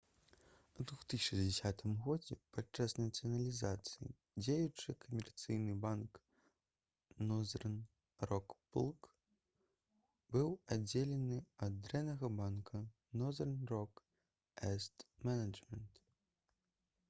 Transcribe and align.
у 0.81 0.83
2010 0.91 1.81
годзе 2.05 2.35
падчас 2.57 2.95
нацыяналізацыі 3.01 4.09
дзеючы 4.45 4.95
камерцыйны 5.05 5.75
банк 5.83 6.17
«нозэрн 7.33 7.77
рок 8.31 8.57
плк» 8.79 9.11
быў 10.37 10.49
аддзелены 10.77 11.39
ад 11.67 11.79
«дрэннага 11.89 12.33
банка» 12.41 12.85
«нозэрн 13.23 13.55
рок 13.75 14.03
эсет 14.73 15.07
менеджмент» 15.31 16.05